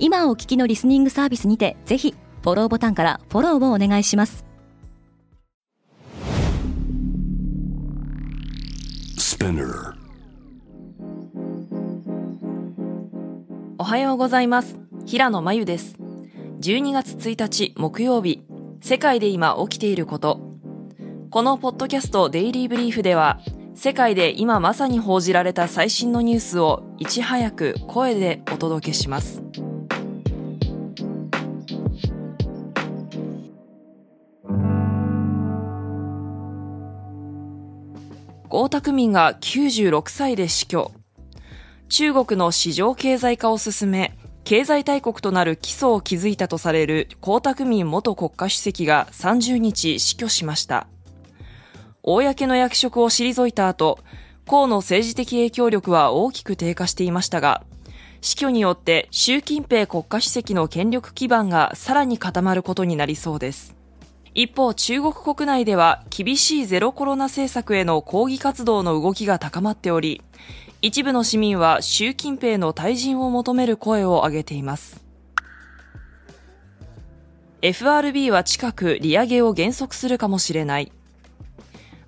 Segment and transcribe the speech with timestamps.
[0.00, 4.44] 今お聞きのリスニングサービスにてぜひフォローボタンからフォローをお願いします。
[13.78, 14.78] おはようございます。
[15.06, 15.96] 平野真由です。
[16.60, 18.44] 12月1日木曜日。
[18.80, 20.40] 世界で今起きていること。
[21.30, 23.40] このポッドキャストデイリーブリーフでは
[23.74, 29.42] 世界で今まさに報じられた最新のニュースをいち早く声でお届けします
[38.50, 40.90] 江沢民が96歳で死去。
[41.90, 50.86] 中国の市場経済化を進め、経済大国となる基礎を築いたとされる江沢民元国家主席が30日死去しました。
[52.02, 53.98] 公の役職を退いた後、
[54.46, 57.64] 江の政治的影響力は大きく低下していましたが、
[58.22, 63.77] 死去によって習近平国家主席の権力基盤がさらに固まることになりそうです。
[64.34, 70.22] 一方、中国国内では厳しいゼロコロナ政策への抗議活動の動きが高まっており、
[70.80, 75.02] 一部の市民は習近平の退陣を求める声を上げています。
[77.62, 80.92] FRB は近く利上げを減速するかもしれない。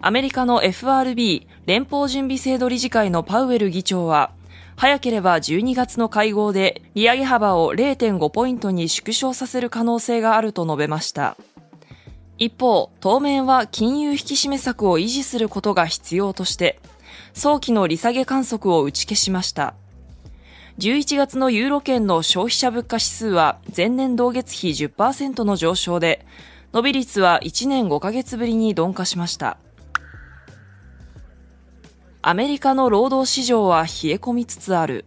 [0.00, 4.30] アメリカの FRB 連邦準備制度理事会のパウエル議長は、
[4.76, 11.36] 早ければ12月の会合で利上げ幅を0.5ポイントに縮小させる可能性があると述べました。
[12.40, 16.80] 一方、当面は金融引き締め策を維持することが必要として、
[17.34, 19.74] 早期の利下げ観測を打ち消しました。
[20.78, 26.24] 11月のユーロ圏の消費者物価指数は前年同月比10%の上昇で、
[26.72, 29.58] 伸び率は1年5ヶ月ぶりに鈍化しました。
[32.22, 35.04] アメリカの労働市場は冷え込みつつある。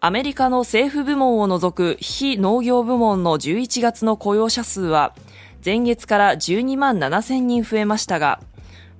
[0.00, 5.14] アメリカの政府部門を除く非農業部門の11月の雇用者数は
[5.64, 8.40] 前月から12万7000人増えましたが、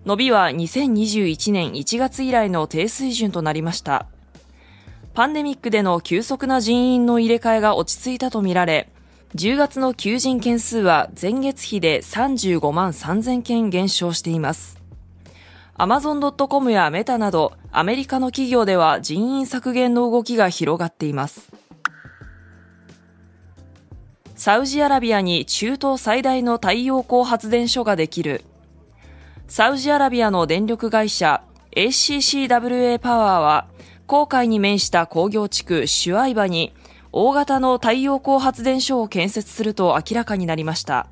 [0.04, 4.06] 伸びは2021年1月以来の低水準となりました。
[5.14, 8.88] パンデミックでの急速な人員の入れ替えが落ち着いたとみられ、
[9.34, 14.80] 10月の求人件数は前月比で35万3000件減少しています。
[15.74, 21.52] アマゾン .com やメタなどアメリカの企業では人員削減の動きが広がっています。
[24.38, 28.44] サウジアラビアに中東最大の太陽光発電所ができる。
[29.48, 33.66] サウジアラビアの電力会社 ACCWA パワーは、
[34.06, 36.72] 航海に面した工業地区シュアイバに
[37.10, 41.08] 大型の太陽光発電所を建設すると明らかになりました。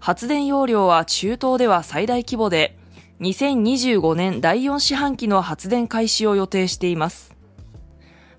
[0.00, 2.78] 発電容量は中東では最大規模で、
[3.20, 7.33] 2025年第4四半期の発電開始を予定しています。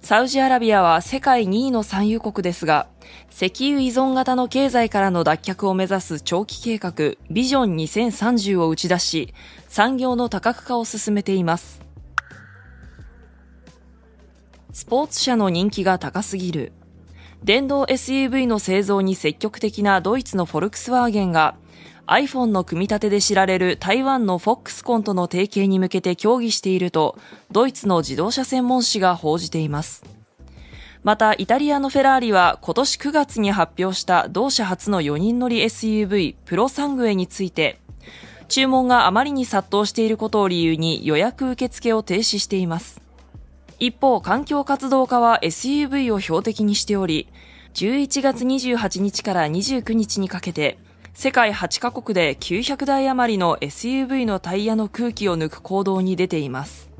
[0.05, 2.85] サウジアラビアは世界2位の産油国ですが、
[3.31, 9.33] 石油依存型の経済からの脱却を目指す長期計画ビジョン2030を打ち出し、
[9.67, 11.81] 産業の多角化を進めています。
[14.73, 16.71] スポーツ車の人気が高すぎる。
[17.43, 21.55] 電動 SUV の製造に積極的なドイツのフォルクスワーゲンが
[22.07, 27.17] iPhone の組み立てで知られる台湾のフォックスコンとの提携に向けて協議していると、
[27.51, 30.03] ドイツの自動車専門誌が報じています。
[31.03, 37.79] また、イタリアのフェラーリは今年9月に発表した同社初の4人乗り SUV プロサングエについて、
[38.47, 43.01] 注文があまりに殺到していることを理由に予約受付を停止しています。
[43.79, 47.27] 一方、環境活動家は SUV を標的にしており、
[47.73, 50.77] 11月28日から29日にかけて、
[51.17, 56.91] 世界8カ国で900台余りの SUV のタイヤの空気を抜く行動に出ています。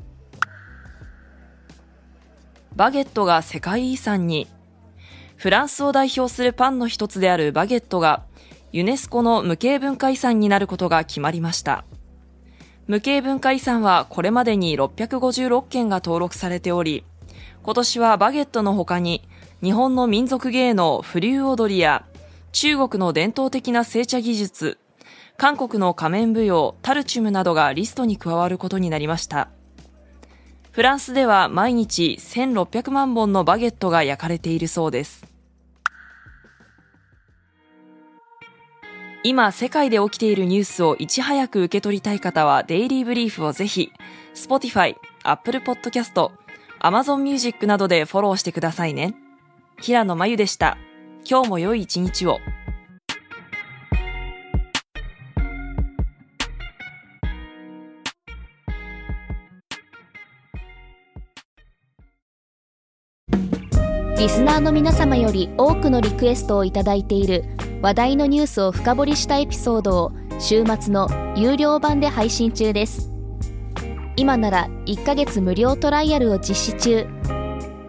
[2.74, 4.48] バゲットが世界遺産に。
[5.36, 8.24] フランスを代表するパンの一つであるバゲットが、
[8.72, 11.84] ユネスコの無形文化遺産になることが決まりました。
[12.86, 17.04] 無形文化遺産はこれまでに656件が登録されており、
[17.62, 19.28] 今年はバゲットの他に、
[19.62, 22.06] 日本の民族芸能、フリュー踊りや
[22.58, 24.78] 中国の伝統的な製茶技術、
[25.36, 29.50] 韓国の仮面舞踊、タルチュムなどがリストに加わることになりました。
[30.70, 35.26] フランスでは毎日1600万本のバゲットが焼かれているそうです。
[39.22, 43.92] 今世界で起きているニュースをいち早く受け取りたい方はデイリーブリーフをぜひ
[44.34, 44.94] Spotify、
[45.24, 46.30] Apple Podcast、
[46.80, 49.14] Amazon Music などでフォローしてくださいね。
[49.78, 50.78] 平野真由でした。
[51.28, 52.38] 今日も良い一日を。
[64.16, 67.44] リスナーの皆様より多くのリクエストをいただいている
[67.82, 73.10] 話題のニュースを深掘りしたエピソードを週末の有料版で配信中です。
[74.16, 77.04] 今なら1ヶ月無料トライアルを実施中。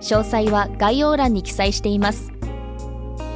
[0.01, 2.36] 詳細は概要欄に記載しています。